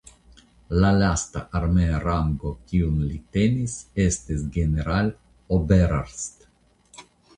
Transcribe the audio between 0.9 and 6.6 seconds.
lasta armea rango kiun li tenis estis "Generaloberarzt".